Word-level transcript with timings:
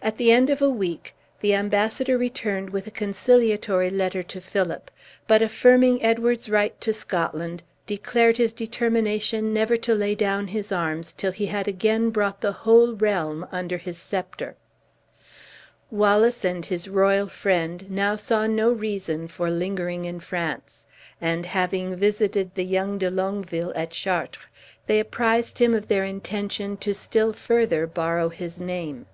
At 0.00 0.16
the 0.16 0.32
end 0.32 0.48
of 0.48 0.62
a 0.62 0.70
week, 0.70 1.14
the 1.42 1.52
embassador 1.52 2.16
returned 2.16 2.70
with 2.70 2.86
a 2.86 2.90
conciliatory 2.90 3.90
letter 3.90 4.22
to 4.22 4.40
Philip; 4.40 4.90
but, 5.26 5.42
affirming 5.42 6.02
Edward's 6.02 6.48
right 6.48 6.80
to 6.80 6.94
Scotland, 6.94 7.62
declared 7.86 8.38
his 8.38 8.54
determination 8.54 9.52
never 9.52 9.76
to 9.76 9.94
lay 9.94 10.14
down 10.14 10.46
his 10.46 10.72
arms 10.72 11.12
till 11.12 11.32
he 11.32 11.44
had 11.44 11.68
again 11.68 12.08
brought 12.08 12.40
the 12.40 12.52
whole 12.64 12.94
realm 12.94 13.46
under 13.52 13.76
his 13.76 13.98
scepter. 13.98 14.56
Wallace 15.90 16.42
and 16.42 16.64
his 16.64 16.88
royal 16.88 17.26
friend 17.28 17.90
now 17.90 18.16
saw 18.16 18.46
no 18.46 18.72
reason 18.72 19.28
for 19.28 19.50
lingering 19.50 20.06
in 20.06 20.20
France; 20.20 20.86
and 21.20 21.44
having 21.44 21.94
visited 21.94 22.54
the 22.54 22.64
young 22.64 22.96
De 22.96 23.10
Longueville 23.10 23.74
at 23.76 23.90
Chartres, 23.90 24.42
they 24.86 24.98
apprised 24.98 25.58
him 25.58 25.74
of 25.74 25.88
their 25.88 26.04
intention 26.04 26.78
to 26.78 26.94
still 26.94 27.34
further 27.34 27.86
borrow 27.86 28.30
his 28.30 28.58
name. 28.58 29.04